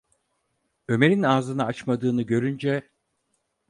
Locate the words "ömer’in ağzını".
0.87-1.65